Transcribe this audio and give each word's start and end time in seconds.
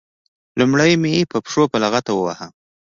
لومړی 0.59 0.91
مې 1.01 1.29
په 1.31 1.37
پښو 1.45 1.63
په 1.71 1.77
لغته 1.83 2.11
وواهه. 2.15 2.47